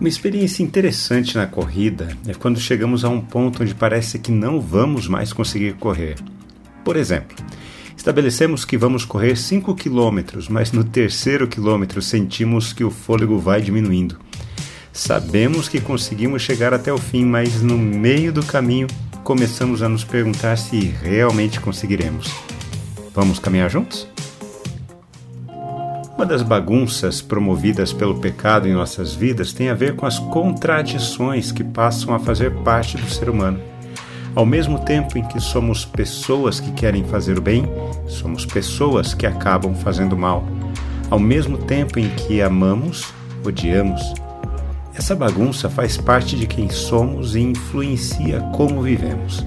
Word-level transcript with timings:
Uma 0.00 0.08
experiência 0.08 0.62
interessante 0.62 1.36
na 1.36 1.46
corrida 1.46 2.16
é 2.26 2.32
quando 2.32 2.58
chegamos 2.58 3.04
a 3.04 3.10
um 3.10 3.20
ponto 3.20 3.62
onde 3.62 3.74
parece 3.74 4.18
que 4.18 4.32
não 4.32 4.58
vamos 4.58 5.06
mais 5.06 5.30
conseguir 5.30 5.74
correr. 5.74 6.16
Por 6.82 6.96
exemplo, 6.96 7.36
estabelecemos 7.94 8.64
que 8.64 8.78
vamos 8.78 9.04
correr 9.04 9.36
5 9.36 9.74
quilômetros, 9.74 10.48
mas 10.48 10.72
no 10.72 10.84
terceiro 10.84 11.46
quilômetro 11.46 12.00
sentimos 12.00 12.72
que 12.72 12.82
o 12.82 12.90
fôlego 12.90 13.38
vai 13.38 13.60
diminuindo. 13.60 14.18
Sabemos 14.90 15.68
que 15.68 15.82
conseguimos 15.82 16.40
chegar 16.40 16.72
até 16.72 16.90
o 16.90 16.96
fim, 16.96 17.26
mas 17.26 17.60
no 17.60 17.76
meio 17.76 18.32
do 18.32 18.42
caminho 18.42 18.86
começamos 19.22 19.82
a 19.82 19.88
nos 19.88 20.02
perguntar 20.02 20.56
se 20.56 20.80
realmente 20.80 21.60
conseguiremos. 21.60 22.26
Vamos 23.14 23.38
caminhar 23.38 23.68
juntos? 23.68 24.08
Uma 26.20 26.26
das 26.26 26.42
bagunças 26.42 27.22
promovidas 27.22 27.94
pelo 27.94 28.20
pecado 28.20 28.68
em 28.68 28.74
nossas 28.74 29.14
vidas 29.14 29.54
tem 29.54 29.70
a 29.70 29.74
ver 29.74 29.96
com 29.96 30.04
as 30.04 30.18
contradições 30.18 31.50
que 31.50 31.64
passam 31.64 32.14
a 32.14 32.18
fazer 32.18 32.52
parte 32.56 32.98
do 32.98 33.08
ser 33.08 33.30
humano. 33.30 33.58
Ao 34.34 34.44
mesmo 34.44 34.80
tempo 34.80 35.16
em 35.16 35.26
que 35.26 35.40
somos 35.40 35.86
pessoas 35.86 36.60
que 36.60 36.72
querem 36.72 37.04
fazer 37.04 37.38
o 37.38 37.40
bem, 37.40 37.64
somos 38.06 38.44
pessoas 38.44 39.14
que 39.14 39.24
acabam 39.24 39.74
fazendo 39.74 40.14
mal. 40.14 40.44
Ao 41.08 41.18
mesmo 41.18 41.56
tempo 41.56 41.98
em 41.98 42.10
que 42.10 42.42
amamos, 42.42 43.14
odiamos. 43.42 44.12
Essa 44.94 45.16
bagunça 45.16 45.70
faz 45.70 45.96
parte 45.96 46.36
de 46.36 46.46
quem 46.46 46.68
somos 46.68 47.34
e 47.34 47.40
influencia 47.40 48.40
como 48.54 48.82
vivemos. 48.82 49.42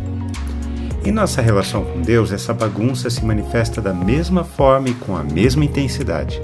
Em 1.05 1.11
nossa 1.11 1.41
relação 1.41 1.83
com 1.83 2.01
Deus, 2.01 2.31
essa 2.31 2.53
bagunça 2.53 3.09
se 3.09 3.25
manifesta 3.25 3.81
da 3.81 3.93
mesma 3.93 4.45
forma 4.45 4.87
e 4.87 4.93
com 4.93 5.17
a 5.17 5.23
mesma 5.23 5.65
intensidade. 5.65 6.41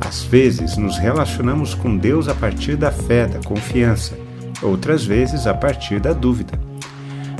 Às 0.00 0.22
vezes, 0.22 0.78
nos 0.78 0.96
relacionamos 0.96 1.74
com 1.74 1.98
Deus 1.98 2.26
a 2.26 2.34
partir 2.34 2.74
da 2.74 2.90
fé, 2.90 3.26
da 3.26 3.38
confiança, 3.40 4.18
outras 4.62 5.04
vezes 5.04 5.46
a 5.46 5.52
partir 5.52 6.00
da 6.00 6.14
dúvida. 6.14 6.58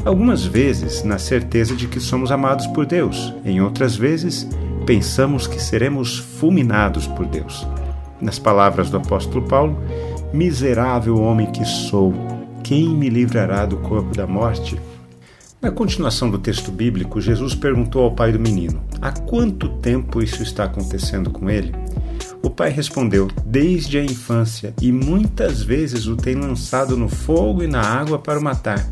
Algumas 0.05 0.45
vezes, 0.45 1.03
na 1.03 1.17
certeza 1.17 1.75
de 1.75 1.89
que 1.89 1.99
somos 1.99 2.31
amados 2.31 2.67
por 2.67 2.85
Deus, 2.85 3.33
em 3.47 3.63
outras 3.63 3.97
vezes, 3.97 4.47
pensamos 4.85 5.47
que 5.47 5.61
seremos 5.61 6.19
fulminados 6.19 7.07
por 7.07 7.25
Deus. 7.25 7.67
Nas 8.21 8.39
palavras 8.39 8.91
do 8.91 8.99
apóstolo 8.99 9.49
Paulo, 9.49 9.79
miserável 10.35 11.19
homem 11.19 11.47
que 11.47 11.65
sou, 11.65 12.13
quem 12.63 12.91
me 12.91 13.09
livrará 13.09 13.65
do 13.65 13.79
corpo 13.79 14.15
da 14.15 14.27
morte? 14.27 14.79
Na 15.63 15.71
continuação 15.71 16.29
do 16.29 16.41
texto 16.41 16.73
bíblico, 16.73 17.21
Jesus 17.21 17.55
perguntou 17.55 18.03
ao 18.03 18.11
pai 18.11 18.33
do 18.33 18.41
menino: 18.41 18.83
Há 19.01 19.13
quanto 19.13 19.69
tempo 19.69 20.21
isso 20.21 20.43
está 20.43 20.65
acontecendo 20.65 21.31
com 21.31 21.49
ele? 21.49 21.73
O 22.43 22.51
pai 22.51 22.69
respondeu: 22.69 23.29
Desde 23.47 23.97
a 23.97 24.05
infância, 24.05 24.75
e 24.83 24.91
muitas 24.91 25.63
vezes 25.63 26.09
o 26.09 26.17
tem 26.17 26.35
lançado 26.35 26.97
no 26.97 27.09
fogo 27.09 27.63
e 27.63 27.69
na 27.69 27.81
água 27.81 28.19
para 28.19 28.41
o 28.41 28.43
matar. 28.43 28.85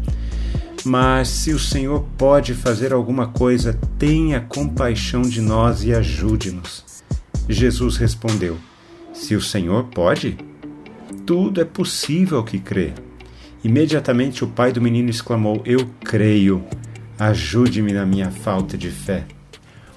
Mas 0.85 1.27
se 1.27 1.53
o 1.53 1.59
Senhor 1.59 2.05
pode 2.17 2.55
fazer 2.55 2.93
alguma 2.93 3.27
coisa, 3.27 3.77
tenha 3.99 4.41
compaixão 4.41 5.23
de 5.23 5.41
nós 5.41 5.83
e 5.83 5.93
ajude-nos. 5.93 6.85
Jesus 7.49 7.97
respondeu: 7.97 8.57
Se 9.13 9.35
o 9.35 9.43
Senhor 9.43 9.87
pode, 9.87 10.39
tudo 11.27 11.61
é 11.61 11.65
possível 11.65 12.45
que 12.45 12.61
crê. 12.61 12.95
Imediatamente 13.63 14.43
o 14.43 14.49
pai 14.49 14.73
do 14.73 14.81
menino 14.81 15.11
exclamou: 15.11 15.63
Eu 15.65 15.87
creio, 16.03 16.65
ajude-me 17.19 17.93
na 17.93 18.07
minha 18.07 18.31
falta 18.31 18.77
de 18.77 18.91
fé. 18.91 19.25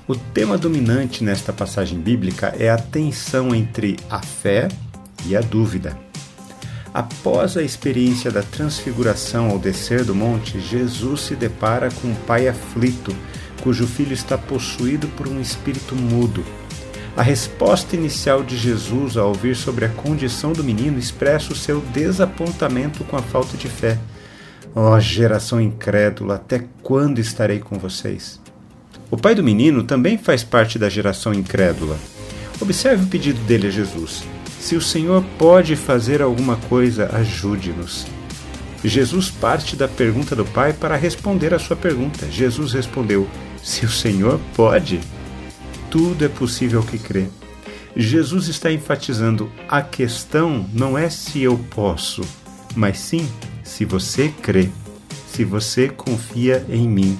O 0.06 0.16
tema 0.16 0.58
dominante 0.58 1.24
nesta 1.24 1.54
passagem 1.54 1.98
bíblica 1.98 2.54
é 2.60 2.70
a 2.70 2.78
tensão 2.78 3.56
entre 3.56 3.98
a 4.10 4.22
fé 4.22 4.68
e 5.26 5.36
a 5.36 5.40
dúvida. 5.40 5.98
Após 6.94 7.56
a 7.56 7.64
experiência 7.64 8.30
da 8.30 8.44
transfiguração 8.44 9.50
ao 9.50 9.58
descer 9.58 10.04
do 10.04 10.14
monte, 10.14 10.60
Jesus 10.60 11.22
se 11.22 11.36
depara 11.36 11.90
com 11.90 12.10
um 12.10 12.16
pai 12.16 12.50
aflito, 12.50 13.16
cujo 13.62 13.88
filho 13.88 14.14
está 14.14 14.38
possuído 14.38 15.08
por 15.08 15.28
um 15.28 15.40
espírito 15.40 15.96
mudo. 15.96 16.44
A 17.16 17.22
resposta 17.22 17.96
inicial 17.96 18.42
de 18.42 18.58
Jesus 18.58 19.18
ao 19.18 19.28
ouvir 19.28 19.56
sobre 19.56 19.86
a 19.86 19.90
condição 19.90 20.52
do 20.52 20.64
menino 20.64 20.98
expressa 20.98 21.54
o 21.54 21.56
seu 21.56 21.80
desapontamento 21.80 23.04
com 23.04 23.16
a 23.16 23.22
falta 23.22 23.56
de 23.56 23.68
fé. 23.68 24.00
Ó 24.76 24.96
oh, 24.96 25.00
geração 25.00 25.62
incrédula, 25.62 26.36
até 26.36 26.64
quando 26.82 27.20
estarei 27.20 27.60
com 27.60 27.78
vocês? 27.78 28.42
O 29.12 29.18
pai 29.18 29.36
do 29.36 29.44
menino 29.44 29.84
também 29.84 30.18
faz 30.18 30.44
parte 30.44 30.80
da 30.80 30.90
geração 30.90 31.32
incrédula. 31.32 32.00
Observe 32.60 33.04
o 33.04 33.08
pedido 33.08 33.40
dele 33.42 33.68
a 33.68 33.72
Jesus: 33.72 34.24
Se 34.60 34.76
o 34.76 34.82
Senhor 34.82 35.24
pode 35.38 35.76
fazer 35.76 36.20
alguma 36.20 36.56
coisa, 36.56 37.16
ajude-nos. 37.16 38.08
Jesus 38.84 39.30
parte 39.30 39.76
da 39.76 39.88
pergunta 39.88 40.36
do 40.36 40.46
pai 40.46 40.74
para 40.74 40.96
responder 40.96 41.54
à 41.54 41.60
sua 41.60 41.76
pergunta. 41.76 42.26
Jesus 42.32 42.74
respondeu: 42.74 43.28
Se 43.62 43.86
o 43.86 43.90
Senhor 43.90 44.40
pode, 44.56 45.00
tudo 45.94 46.26
é 46.26 46.28
possível 46.28 46.82
que 46.82 46.98
crê. 46.98 47.28
Jesus 47.96 48.48
está 48.48 48.72
enfatizando: 48.72 49.52
a 49.70 49.80
questão 49.80 50.68
não 50.74 50.98
é 50.98 51.08
se 51.08 51.44
eu 51.44 51.56
posso, 51.70 52.24
mas 52.76 52.98
sim 52.98 53.30
se 53.64 53.86
você 53.86 54.34
crê, 54.42 54.72
se 55.28 55.44
você 55.44 55.90
confia 55.90 56.66
em 56.68 56.90
mim. 56.90 57.16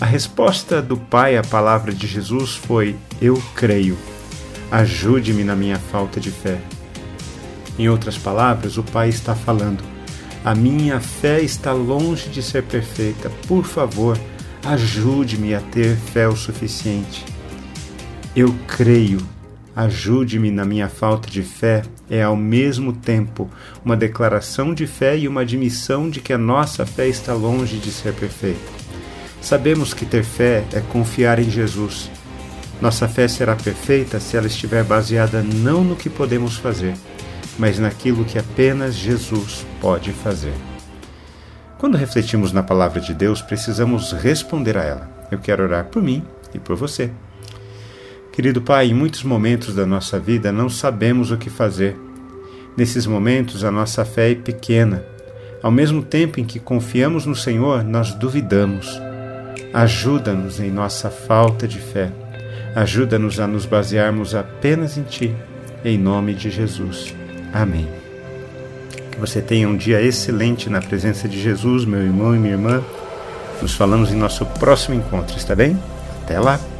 A 0.00 0.04
resposta 0.04 0.82
do 0.82 0.96
Pai 0.96 1.36
à 1.36 1.42
palavra 1.44 1.92
de 1.92 2.08
Jesus 2.08 2.56
foi: 2.56 2.96
Eu 3.22 3.40
creio. 3.54 3.96
Ajude-me 4.68 5.44
na 5.44 5.54
minha 5.54 5.78
falta 5.78 6.18
de 6.18 6.32
fé. 6.32 6.60
Em 7.78 7.88
outras 7.88 8.18
palavras, 8.18 8.76
o 8.76 8.82
Pai 8.82 9.08
está 9.08 9.36
falando: 9.36 9.84
A 10.44 10.52
minha 10.52 10.98
fé 10.98 11.40
está 11.42 11.72
longe 11.72 12.28
de 12.28 12.42
ser 12.42 12.64
perfeita. 12.64 13.30
Por 13.46 13.64
favor, 13.64 14.18
ajude-me 14.64 15.54
a 15.54 15.60
ter 15.60 15.94
fé 15.96 16.26
o 16.26 16.34
suficiente. 16.34 17.35
Eu 18.36 18.54
creio. 18.68 19.18
Ajude-me 19.74 20.50
na 20.50 20.62
minha 20.62 20.90
falta 20.90 21.30
de 21.30 21.42
fé 21.42 21.82
é 22.10 22.22
ao 22.22 22.36
mesmo 22.36 22.92
tempo 22.92 23.48
uma 23.82 23.96
declaração 23.96 24.74
de 24.74 24.86
fé 24.86 25.16
e 25.16 25.26
uma 25.26 25.40
admissão 25.40 26.10
de 26.10 26.20
que 26.20 26.34
a 26.34 26.38
nossa 26.38 26.84
fé 26.84 27.08
está 27.08 27.32
longe 27.32 27.78
de 27.78 27.90
ser 27.90 28.12
perfeita. 28.12 28.60
Sabemos 29.40 29.94
que 29.94 30.04
ter 30.04 30.22
fé 30.22 30.64
é 30.74 30.80
confiar 30.80 31.38
em 31.38 31.48
Jesus. 31.48 32.10
Nossa 32.78 33.08
fé 33.08 33.26
será 33.26 33.56
perfeita 33.56 34.20
se 34.20 34.36
ela 34.36 34.48
estiver 34.48 34.84
baseada 34.84 35.42
não 35.42 35.82
no 35.82 35.96
que 35.96 36.10
podemos 36.10 36.56
fazer, 36.56 36.94
mas 37.58 37.78
naquilo 37.78 38.26
que 38.26 38.38
apenas 38.38 38.94
Jesus 38.94 39.64
pode 39.80 40.12
fazer. 40.12 40.52
Quando 41.78 41.96
refletimos 41.96 42.52
na 42.52 42.62
palavra 42.62 43.00
de 43.00 43.14
Deus, 43.14 43.40
precisamos 43.40 44.12
responder 44.12 44.76
a 44.76 44.84
ela. 44.84 45.10
Eu 45.30 45.38
quero 45.38 45.62
orar 45.62 45.86
por 45.86 46.02
mim 46.02 46.22
e 46.52 46.58
por 46.58 46.76
você. 46.76 47.10
Querido 48.36 48.60
Pai, 48.60 48.88
em 48.88 48.92
muitos 48.92 49.22
momentos 49.22 49.74
da 49.74 49.86
nossa 49.86 50.18
vida 50.18 50.52
não 50.52 50.68
sabemos 50.68 51.30
o 51.30 51.38
que 51.38 51.48
fazer. 51.48 51.96
Nesses 52.76 53.06
momentos, 53.06 53.64
a 53.64 53.70
nossa 53.70 54.04
fé 54.04 54.32
é 54.32 54.34
pequena. 54.34 55.02
Ao 55.62 55.70
mesmo 55.70 56.02
tempo 56.02 56.38
em 56.38 56.44
que 56.44 56.60
confiamos 56.60 57.24
no 57.24 57.34
Senhor, 57.34 57.82
nós 57.82 58.12
duvidamos. 58.12 59.00
Ajuda-nos 59.72 60.60
em 60.60 60.70
nossa 60.70 61.08
falta 61.08 61.66
de 61.66 61.78
fé. 61.78 62.12
Ajuda-nos 62.74 63.40
a 63.40 63.46
nos 63.46 63.64
basearmos 63.64 64.34
apenas 64.34 64.98
em 64.98 65.02
Ti. 65.04 65.34
Em 65.82 65.96
nome 65.96 66.34
de 66.34 66.50
Jesus. 66.50 67.14
Amém. 67.54 67.88
Que 69.12 69.18
você 69.18 69.40
tenha 69.40 69.66
um 69.66 69.78
dia 69.78 70.02
excelente 70.02 70.68
na 70.68 70.82
presença 70.82 71.26
de 71.26 71.40
Jesus, 71.40 71.86
meu 71.86 72.02
irmão 72.02 72.36
e 72.36 72.38
minha 72.38 72.52
irmã. 72.52 72.84
Nos 73.62 73.72
falamos 73.74 74.12
em 74.12 74.16
nosso 74.16 74.44
próximo 74.44 74.94
encontro, 74.94 75.38
está 75.38 75.54
bem? 75.54 75.82
Até 76.22 76.38
lá! 76.38 76.75